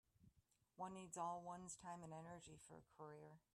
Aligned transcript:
One 0.77 0.95
needs 0.95 1.15
all 1.15 1.43
one's 1.45 1.75
time 1.75 1.99
and 2.03 2.11
energy 2.11 2.57
for 2.65 2.79
a 2.81 2.97
career. 2.97 3.41